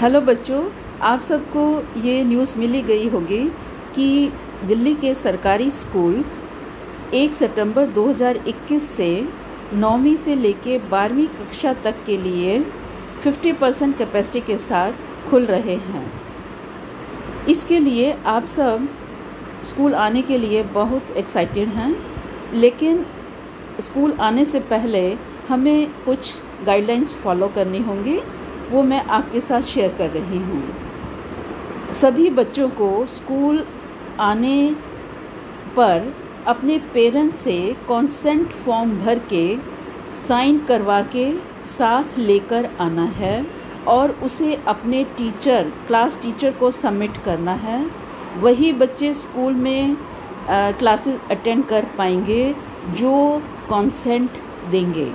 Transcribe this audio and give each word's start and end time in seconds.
Hello 0.00 0.20
बच्चों, 0.20 0.62
आप 1.02 1.20
सबको 1.20 1.62
ये 2.00 2.24
न्यूज़ 2.24 2.58
मिली 2.58 2.80
गई 2.82 3.08
होगी 3.08 3.38
कि 3.94 4.32
दिल्ली 4.64 4.94
के 4.94 5.14
सरकारी 5.14 5.70
स्कूल 5.70 6.24
1 7.14 7.32
सितंबर 7.34 7.86
2021 7.92 8.88
से 8.88 9.08
नौवीं 9.74 10.14
से 10.16 10.34
लेके 10.34 10.78
बारहवीं 10.90 11.26
कक्षा 11.28 11.72
तक 11.84 12.04
के 12.06 12.16
लिए 12.16 12.58
50 13.24 13.52
परसेंट 13.52 13.96
कैपेसिटी 13.98 14.40
के 14.40 14.56
साथ 14.58 14.92
खुल 15.30 15.44
रहे 15.44 15.76
हैं। 15.86 16.06
इसके 17.48 17.78
लिए 17.78 18.12
आप 18.26 18.44
सब 18.56 18.88
स्कूल 19.64 19.94
आने 19.94 20.22
के 20.22 20.38
लिए 20.38 20.62
बहुत 20.72 21.10
एक्साइटेड 21.16 21.68
हैं, 21.68 21.94
लेकिन 22.54 23.04
स्कूल 23.80 24.12
आने 24.20 24.44
से 24.44 24.60
पहले 24.70 25.08
हमें 25.48 25.86
कुछ 26.04 26.38
गाइडलाइंस 26.66 27.14
फॉलो 27.14 27.48
करनी 27.48 27.78
होंगी। 27.82 28.20
वो 28.70 28.82
मैं 28.82 29.02
आपके 29.10 29.40
साथ 29.40 29.62
शेयर 29.64 29.94
कर 29.98 30.10
रही 30.10 30.38
हूँ। 30.38 31.92
सभी 31.92 32.28
बच्चों 32.30 32.68
को 32.70 33.04
स्कूल 33.06 33.64
आने 34.20 34.74
पर 35.76 36.12
अपने 36.46 36.78
पेरेंट्स 36.94 37.38
से 37.38 37.58
कॉन्सेंट 37.88 38.52
फॉर्म 38.54 38.98
भर 38.98 39.18
के 39.32 39.56
साइन 40.18 40.58
करवा 40.66 41.00
के 41.14 41.32
साथ 41.68 42.18
लेकर 42.18 42.68
आना 42.80 43.04
है 43.16 43.46
और 43.88 44.10
उसे 44.24 44.54
अपने 44.68 45.02
टीचर 45.16 45.72
क्लास 45.86 46.18
टीचर 46.22 46.52
को 46.52 46.70
सबमिट 46.70 47.16
करना 47.24 47.52
है। 47.54 47.84
वही 48.40 48.72
बच्चे 48.74 49.12
स्कूल 49.14 49.54
में 49.56 49.96
क्लासेस 50.48 51.18
अटेंड 51.30 51.64
कर 51.66 51.86
पाएँगे 51.98 52.54
जो 52.90 53.42
कॉन्सेंट 53.68 54.30
देंगे। 54.70 55.10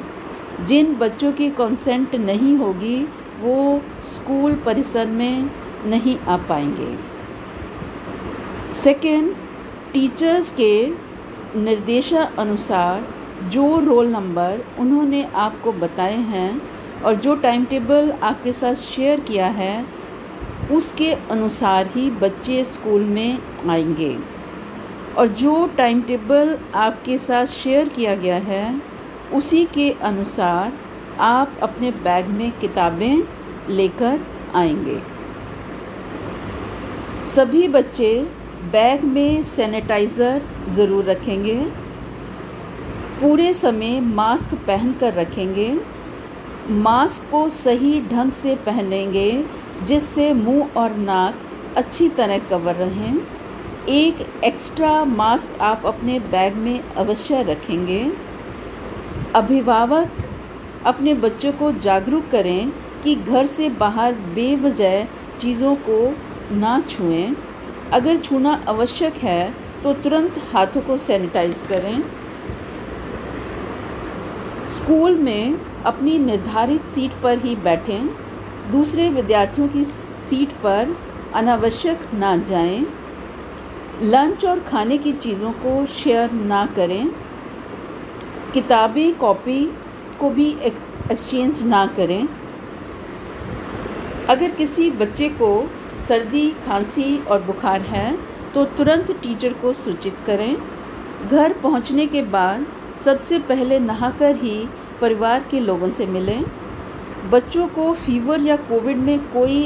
जिन 0.68 0.94
बच्चों 0.95 1.31
की 1.31 1.50
कॉन्सेंट 1.52 2.16
नहीं 2.16 2.56
होगी 2.58 2.98
वो 3.41 3.81
स्कूल 4.04 4.55
परिसर 4.55 5.05
में 5.05 5.50
नहीं 5.86 6.17
आ 6.20 6.38
पाएँगे। 6.38 6.95
सेकेंड 8.73 9.34
टीचर्स 9.94 10.52
के 10.52 10.88
निर्देशानुसार 11.56 13.08
जो 13.50 13.80
रोल 13.80 14.08
नंबर 14.08 14.62
उन्होंने 14.80 15.23
आपको 15.36 15.72
बताए 15.72 16.17
हैं 16.17 16.62
और 17.02 17.16
जो 17.16 17.36
टाइम 17.36 17.66
टेबल 17.66 18.12
आपके 18.23 18.53
साथ 18.53 18.75
शेयर 18.75 19.19
किया 19.19 19.47
है, 19.47 19.86
उसके 20.72 21.12
अनुसार 21.14 21.88
ही 21.88 22.09
बच्चे 22.12 22.64
स्कूल 22.64 23.02
में 23.02 23.39
आएँगे। 23.69 24.17
और 25.17 25.28
जो 25.28 25.67
टाइम 25.78 26.02
टेबल 26.02 26.58
आपके 26.75 27.17
साथ 27.17 27.45
शेयर 27.45 27.88
किया 27.88 28.16
गया 28.16 28.36
है, 28.36 28.81
उसी 29.34 29.66
के 29.66 29.89
अनुसार 29.89 30.72
आप 31.20 31.58
अपने 31.64 31.92
बैग 31.92 32.28
में 32.28 32.52
किताबें 32.52 33.23
लेकर 33.70 34.20
आएँगे। 34.56 35.02
सभी 37.26 37.68
बच्चे 37.68 38.28
बैग 38.72 39.03
में 39.03 39.42
सैनिटाइज़र 39.42 40.42
ज़रूर 40.70 41.03
रखेंगे। 41.03 41.56
पूरे 43.22 43.53
समय 43.53 44.00
मास्क 44.00 44.53
पहन 44.68 44.94
कर 44.94 45.14
रखेंगे। 45.14 45.80
मास्क 46.70 47.31
को 47.31 47.50
सही 47.50 48.02
ढंग 48.02 48.31
से 48.31 48.56
पहनेंगे, 48.56 49.46
जिससे 49.84 50.34
मुँह 50.34 50.78
और 50.78 50.96
नाक 50.96 51.40
अच्छी 51.78 52.09
तरह 52.09 52.40
कवर 52.40 52.75
रहें। 52.75 53.22
एक 53.90 54.44
एक्स्ट्रा 54.44 55.06
मास्क 55.06 55.62
आप 55.62 55.86
अपने 55.86 56.20
बैग 56.20 56.56
में 56.56 56.94
अवश्य 56.94 57.44
रखेंगे। 57.44 58.12
अभिभावक 59.36 60.20
अपने 60.86 61.14
बच्चों 61.16 61.52
को 61.54 61.72
जागरूक 61.80 62.30
करें 62.32 62.72
कि 63.04 63.16
घर 63.16 63.46
से 63.46 63.70
बाहर 63.70 64.14
बेवजह 64.36 65.04
चीज़ों 65.40 65.76
को 65.88 65.98
ना 66.56 66.80
छुएँ। 66.90 67.36
अगर 67.94 68.18
छूना 68.18 68.54
आवश्यक 68.68 69.14
है 69.18 69.54
तो 69.84 69.94
तुरंत 69.94 70.38
हाथों 70.53 70.81
को 70.81 70.97
सैनिटाइज 70.97 71.64
करें। 71.70 72.02
स्कूल 74.68 75.18
में 75.18 75.59
अपनी 75.86 76.18
निर्धारित 76.20 76.84
सीट 76.86 77.12
पर 77.24 77.38
ही 77.38 77.56
बैठें। 77.58 78.09
दूसरे 78.72 79.09
विद्यार्थियों 79.09 79.68
की 79.68 79.84
सीट 79.84 80.52
पर 80.64 80.96
अनावश्यक 81.36 82.08
ना 82.14 82.36
जाएँ, 82.40 82.86
लंच 84.03 84.46
और 84.46 84.59
खाने 84.62 84.97
की 84.97 85.14
चीज़ों 85.14 85.52
को 85.53 85.86
शेयर 85.86 86.31
ना 86.31 86.66
करें। 86.66 87.08
किताबें 88.53 89.14
कॉपी 89.16 89.64
को 90.22 90.30
भी 90.30 90.50
एक्सचेंज 90.62 91.62
ना 91.64 91.86
करें। 91.98 92.28
अगर 94.30 94.52
किसी 94.52 94.90
बच्चे 94.92 95.30
को 95.32 95.52
सर्दी, 96.08 96.50
खांसी 96.66 97.18
और 97.22 97.42
बुखार 97.42 97.82
है 97.84 98.18
तो 98.54 98.64
तुरंत 98.78 99.12
टीचर 99.24 99.54
को 99.54 99.74
सूचित 99.76 100.18
करें। 100.26 100.56
घर 101.28 101.54
पहुँचने 101.54 102.06
के 102.08 102.22
बाद 102.22 102.66
सबसे 103.06 103.40
पहले 103.40 103.80
नहाकर 103.80 104.36
ही 104.36 104.58
परिवार 105.02 105.46
के 105.52 105.59
लोगों 105.59 105.90
से 105.90 106.06
मिलें। 106.08 106.44
बच्चों 107.32 107.68
को 107.68 107.94
फीवर 107.96 108.42
या 108.42 108.56
कोविड 108.64 108.98
में 108.98 109.20
कोई, 109.28 109.66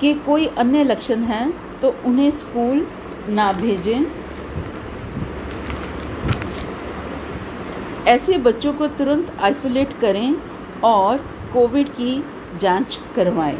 के 0.00 0.12
कोई 0.16 0.46
अन्य 0.58 0.84
लक्षण 0.84 1.22
हैं 1.24 1.50
तो 1.80 1.94
उन्हें 2.06 2.30
स्कूल 2.30 2.86
ना 3.28 3.52
भेजें। 3.52 4.19
ऐसे 8.10 8.36
बच्चों 8.38 8.72
को 8.74 8.86
तुरंत 8.98 9.30
आइसोलेट 9.40 9.92
करें 10.00 10.34
और 10.84 11.18
कोविड 11.52 11.88
की 11.88 12.12
जाँच 12.60 12.98
करवाएँ। 13.16 13.58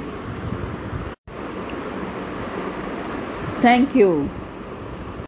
Thank 3.64 3.96
you. 3.96 4.10